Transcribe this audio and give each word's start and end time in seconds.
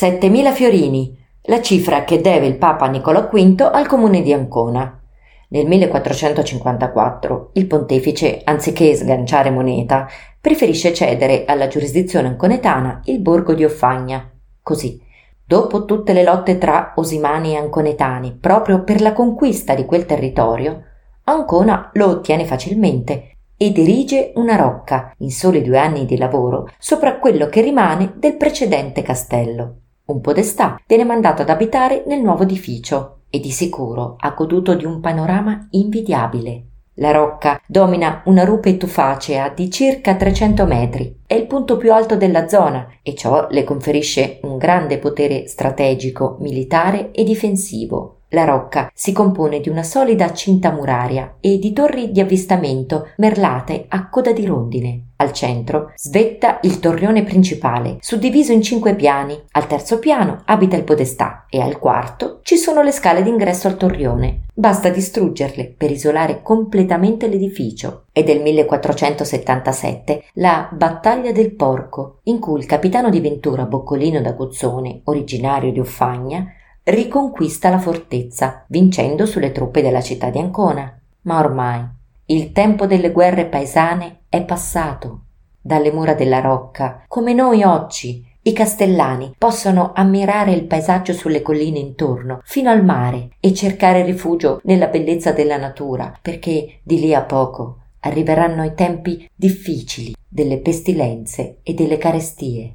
7.000 0.00 0.52
fiorini, 0.52 1.18
la 1.46 1.60
cifra 1.60 2.04
che 2.04 2.20
deve 2.20 2.46
il 2.46 2.56
Papa 2.56 2.86
Nicolò 2.86 3.28
V 3.32 3.68
al 3.72 3.88
comune 3.88 4.22
di 4.22 4.32
Ancona. 4.32 4.96
Nel 5.48 5.66
1454 5.66 7.50
il 7.54 7.66
pontefice, 7.66 8.42
anziché 8.44 8.94
sganciare 8.94 9.50
moneta, 9.50 10.06
preferisce 10.40 10.94
cedere 10.94 11.44
alla 11.46 11.66
giurisdizione 11.66 12.28
anconetana 12.28 13.00
il 13.06 13.18
borgo 13.18 13.54
di 13.54 13.64
Offagna. 13.64 14.30
Così, 14.62 15.02
dopo 15.44 15.84
tutte 15.84 16.12
le 16.12 16.22
lotte 16.22 16.58
tra 16.58 16.92
osimani 16.94 17.54
e 17.54 17.56
anconetani, 17.56 18.36
proprio 18.40 18.84
per 18.84 19.00
la 19.00 19.12
conquista 19.12 19.74
di 19.74 19.84
quel 19.84 20.06
territorio, 20.06 20.80
Ancona 21.24 21.90
lo 21.94 22.06
ottiene 22.06 22.44
facilmente 22.44 23.38
ed 23.56 23.76
erige 23.76 24.30
una 24.36 24.54
rocca, 24.54 25.12
in 25.18 25.32
soli 25.32 25.60
due 25.60 25.80
anni 25.80 26.06
di 26.06 26.16
lavoro, 26.16 26.68
sopra 26.78 27.18
quello 27.18 27.48
che 27.48 27.62
rimane 27.62 28.12
del 28.14 28.36
precedente 28.36 29.02
castello. 29.02 29.80
Un 30.08 30.22
podestà 30.22 30.80
viene 30.86 31.04
mandato 31.04 31.42
ad 31.42 31.50
abitare 31.50 32.04
nel 32.06 32.22
nuovo 32.22 32.44
edificio 32.44 33.24
e 33.28 33.40
di 33.40 33.50
sicuro 33.50 34.16
ha 34.18 34.30
goduto 34.30 34.72
di 34.74 34.86
un 34.86 35.00
panorama 35.00 35.68
invidiabile. 35.72 36.62
La 36.94 37.10
rocca 37.10 37.60
domina 37.66 38.22
una 38.24 38.44
rupe 38.44 38.78
tufacea 38.78 39.50
di 39.50 39.70
circa 39.70 40.14
300 40.16 40.64
metri, 40.64 41.20
è 41.26 41.34
il 41.34 41.46
punto 41.46 41.76
più 41.76 41.92
alto 41.92 42.16
della 42.16 42.48
zona 42.48 42.88
e 43.02 43.14
ciò 43.14 43.48
le 43.50 43.64
conferisce 43.64 44.40
un 44.44 44.56
grande 44.56 44.96
potere 44.96 45.46
strategico, 45.46 46.38
militare 46.40 47.10
e 47.12 47.22
difensivo. 47.22 48.20
La 48.30 48.44
rocca 48.44 48.90
si 48.94 49.12
compone 49.12 49.60
di 49.60 49.68
una 49.68 49.82
solida 49.82 50.32
cinta 50.32 50.72
muraria 50.72 51.36
e 51.38 51.58
di 51.58 51.74
torri 51.74 52.12
di 52.12 52.20
avvistamento 52.20 53.08
merlate 53.18 53.84
a 53.88 54.08
coda 54.08 54.32
di 54.32 54.46
rondine. 54.46 55.07
Al 55.28 55.34
centro 55.34 55.92
svetta 55.94 56.58
il 56.62 56.80
torrione 56.80 57.22
principale, 57.22 57.98
suddiviso 58.00 58.52
in 58.52 58.62
cinque 58.62 58.94
piani. 58.94 59.38
Al 59.52 59.66
terzo 59.66 59.98
piano 59.98 60.40
abita 60.46 60.74
il 60.74 60.84
podestà 60.84 61.44
e 61.50 61.60
al 61.60 61.78
quarto 61.78 62.40
ci 62.42 62.56
sono 62.56 62.80
le 62.80 62.92
scale 62.92 63.22
d'ingresso 63.22 63.68
al 63.68 63.76
torrione. 63.76 64.44
Basta 64.54 64.88
distruggerle 64.88 65.74
per 65.76 65.90
isolare 65.90 66.40
completamente 66.40 67.28
l'edificio. 67.28 68.04
È 68.10 68.22
del 68.24 68.40
1477 68.40 70.24
la 70.34 70.66
Battaglia 70.72 71.30
del 71.30 71.54
Porco, 71.54 72.20
in 72.24 72.38
cui 72.38 72.60
il 72.60 72.66
capitano 72.66 73.10
di 73.10 73.20
Ventura 73.20 73.64
Boccolino 73.64 74.22
da 74.22 74.32
Guzzone, 74.32 75.02
originario 75.04 75.72
di 75.72 75.78
Uffagna, 75.78 76.46
riconquista 76.84 77.68
la 77.68 77.78
fortezza, 77.78 78.64
vincendo 78.68 79.26
sulle 79.26 79.52
truppe 79.52 79.82
della 79.82 80.00
città 80.00 80.30
di 80.30 80.38
Ancona. 80.38 80.98
Ma 81.22 81.38
ormai 81.38 81.96
il 82.30 82.52
tempo 82.52 82.86
delle 82.86 83.10
guerre 83.10 83.46
paesane 83.46 84.17
è 84.28 84.44
passato. 84.44 85.22
Dalle 85.60 85.92
mura 85.92 86.14
della 86.14 86.40
rocca, 86.40 87.04
come 87.08 87.32
noi 87.32 87.62
oggi, 87.62 88.24
i 88.42 88.52
castellani 88.52 89.34
possono 89.36 89.92
ammirare 89.94 90.52
il 90.52 90.64
paesaggio 90.64 91.12
sulle 91.12 91.42
colline 91.42 91.78
intorno, 91.78 92.40
fino 92.44 92.70
al 92.70 92.84
mare, 92.84 93.30
e 93.40 93.52
cercare 93.52 94.04
rifugio 94.04 94.60
nella 94.64 94.86
bellezza 94.86 95.32
della 95.32 95.58
natura, 95.58 96.16
perché 96.20 96.80
di 96.82 97.00
lì 97.00 97.14
a 97.14 97.22
poco 97.22 97.80
arriveranno 98.00 98.64
i 98.64 98.74
tempi 98.74 99.28
difficili 99.34 100.14
delle 100.26 100.58
pestilenze 100.58 101.58
e 101.62 101.74
delle 101.74 101.98
carestie. 101.98 102.74